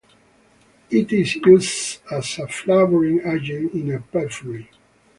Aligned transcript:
It 0.89 1.11
is 1.13 1.35
used 1.35 2.01
as 2.11 2.39
a 2.39 2.47
flavoring 2.47 3.21
agent 3.23 3.73
and 3.73 3.91
in 3.91 4.01
perfumery. 4.01 4.67